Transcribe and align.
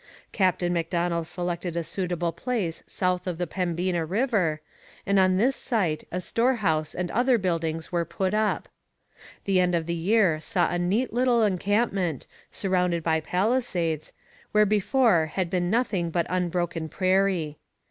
Captain 0.31 0.73
Macdonell 0.73 1.23
selected 1.23 1.77
a 1.77 1.83
suitable 1.83 2.31
place 2.31 2.81
south 2.87 3.27
of 3.27 3.37
the 3.37 3.45
Pembina 3.45 4.03
river, 4.03 4.59
and 5.05 5.19
on 5.19 5.37
this 5.37 5.55
site 5.55 6.05
a 6.11 6.19
storehouse 6.19 6.95
and 6.95 7.11
other 7.11 7.37
buildings 7.37 7.91
were 7.91 8.03
put 8.03 8.33
up. 8.33 8.67
The 9.45 9.59
end 9.59 9.75
of 9.75 9.85
the 9.85 9.93
year 9.93 10.39
saw 10.39 10.71
a 10.71 10.79
neat 10.79 11.13
little 11.13 11.43
encampment, 11.43 12.25
surrounded 12.49 13.03
by 13.03 13.19
palisades, 13.19 14.11
where 14.53 14.65
before 14.65 15.27
had 15.27 15.51
been 15.51 15.69
nothing 15.69 16.09
but 16.09 16.25
unbroken 16.31 16.89
prairie. 16.89 17.59